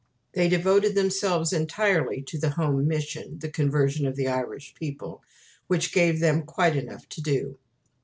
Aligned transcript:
They 0.33 0.49
devoted 0.49 0.95
themselves 0.95 1.53
entirely 1.53 2.23
to 2.23 2.39
the 2.39 2.49
home 2.49 2.87
mission 2.87 3.37
the 3.37 3.49
conversion 3.51 4.07
of 4.07 4.15
the 4.15 4.27
Irish 4.27 4.73
people 4.73 5.21
which 5.67 5.93
gave 5.93 6.19
them 6.19 6.41
quite 6.41 6.75
enough 6.75 7.07
to 7.09 7.21
do. 7.21 7.59